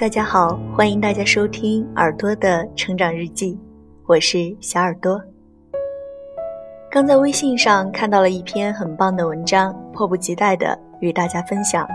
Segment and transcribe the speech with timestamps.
[0.00, 3.58] 大家好，欢迎大家收听耳朵的成长日记，
[4.06, 5.20] 我是小耳朵。
[6.90, 11.86] 刚在微信上看到了一篇很棒的文章，迫不及待的与大家分享。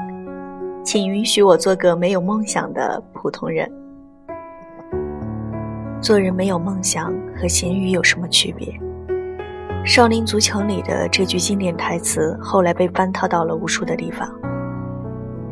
[0.84, 3.68] 请允许我做个没有梦想的普通人。
[6.00, 8.72] 做人没有梦想和咸鱼有什么区别？
[9.84, 14.32] 少林足球里的这句经典台词后来被翻套到了无数的地方。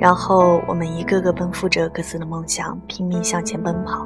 [0.03, 4.05] 然后我们一个个奔赴着各自的梦想，拼命向前奔跑，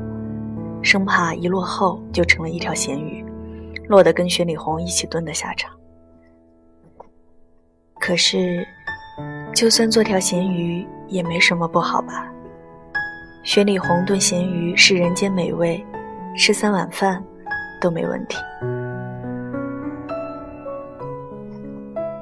[0.83, 3.25] 生怕一落后就成了一条咸鱼，
[3.88, 5.71] 落得跟雪里红一起炖的下场。
[7.99, 8.63] 可是，
[9.55, 12.31] 就算做条咸鱼也没什么不好吧？
[13.41, 15.83] 雪里红炖咸鱼是人间美味，
[16.38, 17.23] 吃三碗饭
[17.81, 18.38] 都没问题。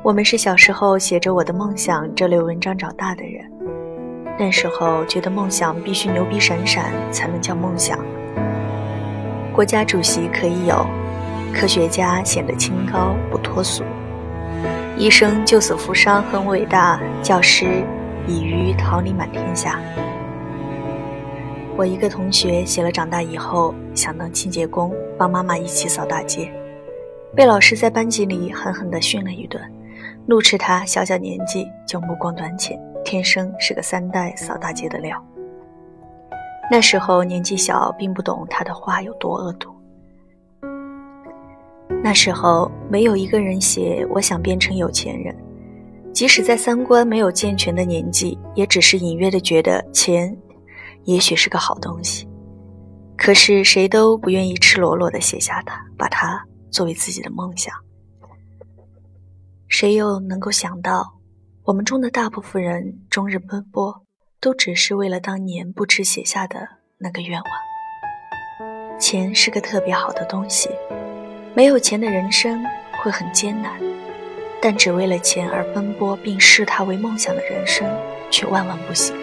[0.02, 3.52] 我们是小时候写着我的梦想这类文章长大的人。
[4.38, 7.98] 那时候觉得梦想必须牛逼闪闪才能叫梦想，
[9.54, 10.86] 国家主席可以有，
[11.54, 13.84] 科学家显得清高不脱俗，
[14.98, 17.82] 医生救死扶伤很伟大，教师
[18.28, 19.80] 以于桃李满天下。
[21.78, 26.52] 我一个同学写了长大以后想当清洁工，帮妈妈一起扫大街，
[27.34, 29.64] 被老师在班级里狠狠地训了一顿，
[30.26, 32.78] 怒斥他小小年纪就目光短浅。
[33.06, 35.24] 天生是个三代扫大街的料。
[36.70, 39.74] 那时候年纪小，并不懂他的话有多恶毒。
[42.04, 45.36] 那时候没有一个人写我想变成有钱人，
[46.12, 50.36] 即使在三观没有健全的年纪，也只是隐约的觉得钱
[51.04, 52.28] 也许是个好东西。
[53.16, 57.74] 可是谁都不愿意赤裸裸的写下它，把它作为自己的梦想。
[59.68, 61.15] 谁又能够想到？
[61.66, 64.04] 我们中的大部分人终日奔波，
[64.40, 66.60] 都只是为了当年不知写下的
[67.00, 69.00] 那个愿望。
[69.00, 70.70] 钱是个特别好的东西，
[71.56, 72.64] 没有钱的人生
[73.02, 73.82] 会很艰难，
[74.62, 77.90] 但只为了钱而奔波并视它为梦想的人生
[78.30, 79.16] 却万万不行。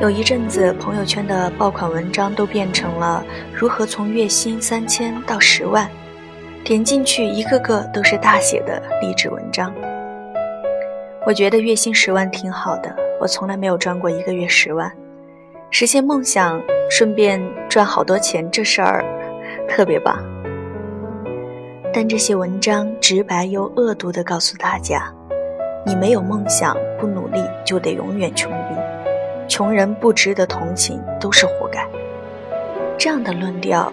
[0.00, 5.90] 有一阵子，朋友圈的爆款文章都变成了如何从月薪三千到十万。
[6.64, 9.70] 点进去，一个个都是大写的励志文章。
[11.26, 14.90] 我觉得月薪十万挺好的，我从来没有赚过一个月十万。
[15.70, 16.58] 实现梦想，
[16.88, 17.38] 顺便
[17.68, 19.04] 赚好多钱，这事儿
[19.68, 20.24] 特别棒。
[21.92, 25.12] 但这些文章直白又恶毒地告诉大家：
[25.84, 28.74] 你没有梦想，不努力就得永远穷逼，
[29.46, 31.86] 穷人不值得同情，都是活该。
[32.96, 33.92] 这样的论调，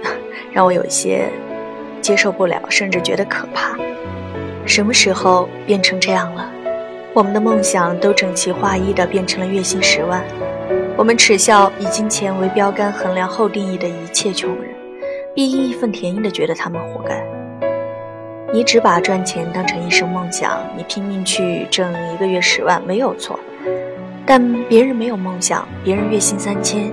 [0.50, 1.30] 让我有些。
[2.06, 3.76] 接受不了，甚至觉得可怕。
[4.64, 6.48] 什么时候变成这样了？
[7.12, 10.22] 我们的梦想都整齐划一的变成了月薪十万。
[10.96, 14.72] 我们耻笑以金钱为标杆衡量后定义的一切穷人，
[15.34, 17.20] 并义愤填膺的觉得他们活该。
[18.52, 23.36] 你只把赚钱当成一生梦想，你拼命去挣一个月十万没有错。
[24.24, 26.88] 但别人没有梦想，别人月薪三千，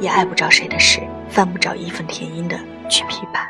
[0.00, 2.56] 也碍不着谁的事，犯不着义愤填膺的
[2.88, 3.46] 去批判。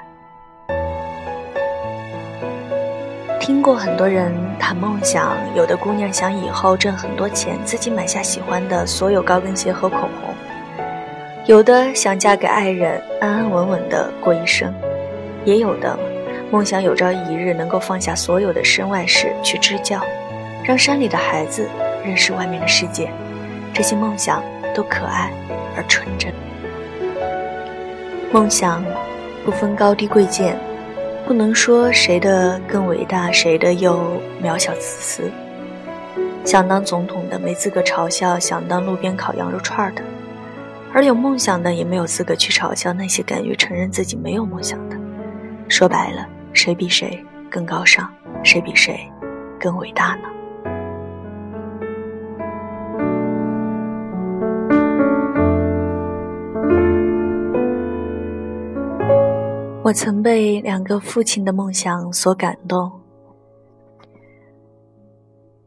[3.41, 10.35] 听过很多人谈梦想，有的姑娘想以后挣很多钱，自己买下喜欢的所有高跟鞋和口红；
[11.47, 14.71] 有的想嫁给爱人，安安稳稳的过一生；
[15.47, 15.99] 也有的
[16.51, 20.03] 梦想有朝一日能够放下所有的身外事去支教，
[20.63, 21.67] 让山里的孩子
[22.05, 23.11] 认识外面的世界。
[23.73, 24.43] 这些梦想
[24.75, 25.33] 都可爱
[25.75, 26.31] 而纯真。
[28.31, 28.85] 梦想
[29.47, 30.55] 不分高低贵贱。
[31.31, 35.31] 不能说谁的更伟大，谁的又渺小自私。
[36.45, 40.03] 想当总统的没资格嘲笑想当路边烤羊肉串的，
[40.93, 44.97] 而有梦想的也没有资格去嘲笑那些敢于承认自己没有梦想的。
[45.69, 48.13] 说白了，谁比谁更高尚，
[48.43, 48.99] 谁比谁
[49.61, 50.29] 更伟大呢？
[59.91, 62.93] 我曾被两个父亲的梦想所感动。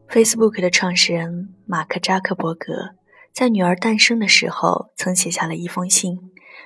[0.08, 2.92] Facebook 的创始人马克扎克伯格
[3.34, 6.18] 在女儿诞生的时候，曾写下了一封信，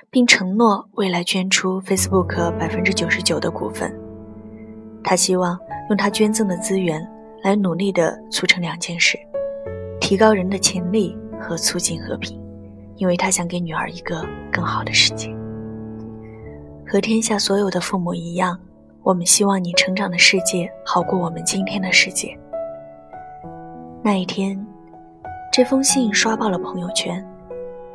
[0.09, 3.93] 并承诺未来捐出 Facebook 百分之九十九的股份。
[5.03, 5.59] 他希望
[5.89, 7.05] 用他捐赠的资源
[7.43, 9.19] 来努力的促成两件事：
[9.99, 12.41] 提高人的潜力和促进和平，
[12.95, 15.38] 因为他想给女儿一个更好的世界。
[16.89, 18.59] 和天下所有的父母一样，
[19.03, 22.35] 我们希望你成长的世界好过我们今天的世界。
[24.01, 24.59] 那一天，
[25.53, 27.23] 这封信刷爆了朋友圈，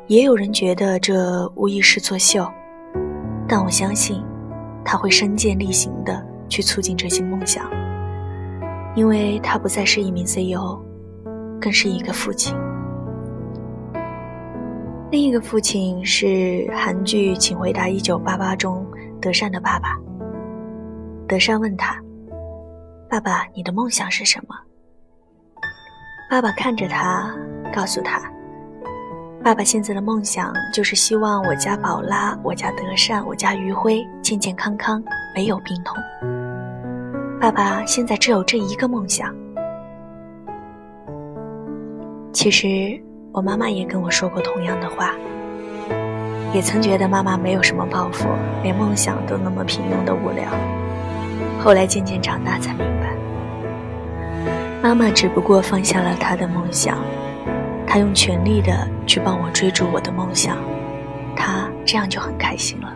[0.07, 2.47] 也有人觉得这无疑是作秀，
[3.49, 4.23] 但我相信
[4.85, 7.69] 他会身健力行的去促进这些梦想，
[8.95, 10.79] 因为他不再是一名 CEO，
[11.61, 12.55] 更是一个父亲。
[15.15, 18.85] 另一个父亲是韩剧《请回答一九八八》中
[19.23, 19.97] 德善的爸爸。
[21.29, 21.97] 德善问他
[23.09, 24.57] ：“爸爸，你的梦想是什么？”
[26.29, 27.33] 爸爸看着他，
[27.73, 28.21] 告诉他
[29.41, 35.01] ：“爸爸现在的梦想就是希望我家宝拉、我家德善、我家余辉健健康康，
[35.33, 35.97] 没有病痛。
[37.41, 39.33] 爸爸现在只有这一个梦想。”
[42.35, 43.01] 其实。
[43.35, 45.13] 我妈妈也跟我说过同样的话，
[46.55, 48.29] 也曾觉得妈妈没有什么抱负，
[48.63, 50.45] 连梦想都那么平庸的无聊。
[51.59, 53.13] 后来渐渐长大才明白，
[54.81, 56.99] 妈妈只不过放下了她的梦想，
[57.89, 60.57] 她用全力的去帮我追逐我的梦想，
[61.35, 62.95] 她这样就很开心了。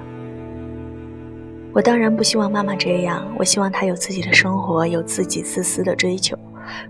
[1.73, 6.38] 我当然不希望妈妈这样，我希望她有自己的生活，有自己自私的追求。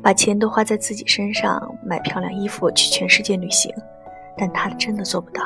[0.02, 3.72] 把钱都花在自己身上，买漂亮衣服去全世界旅行，
[4.36, 5.42] 但他真的做不到。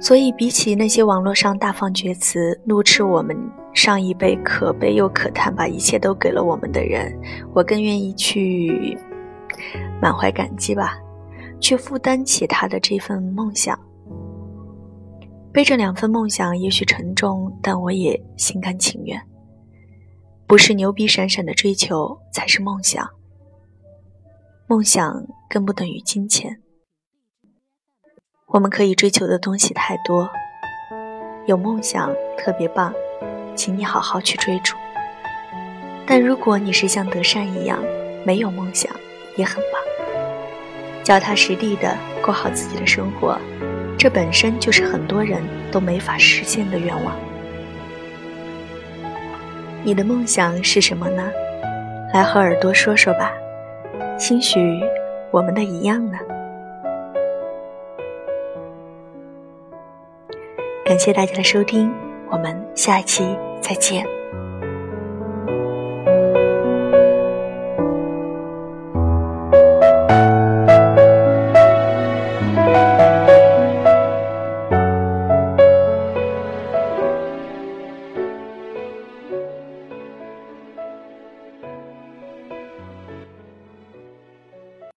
[0.00, 3.34] 所以，比起那些网络上大放厥词、怒斥我们
[3.72, 7.18] 上一辈可悲又可叹，把一切都给了我们的人，
[7.54, 8.98] 我更愿意去
[10.02, 10.98] 满怀感激吧，
[11.58, 13.78] 去负担起他的这份梦想。
[15.52, 19.18] 背着两份梦想，也许沉重，但我也心甘情愿。
[20.54, 23.10] 不是牛逼闪闪的追求才是梦想，
[24.68, 26.60] 梦想更不等于金钱。
[28.46, 30.30] 我们可以追求的东西太多，
[31.48, 32.94] 有梦想特别棒，
[33.56, 34.76] 请你好好去追逐。
[36.06, 37.82] 但如果你是像德善一样
[38.24, 38.94] 没有梦想，
[39.36, 39.82] 也很棒，
[41.02, 43.36] 脚踏实地的过好自己的生活，
[43.98, 45.42] 这本身就是很多人
[45.72, 47.12] 都没法实现的愿望。
[49.86, 51.30] 你的梦想是什么呢？
[52.14, 53.34] 来和耳朵说说吧，
[54.18, 54.80] 兴许
[55.30, 56.18] 我们的一样呢。
[60.86, 61.92] 感谢大家的收听，
[62.30, 64.06] 我们下期再见。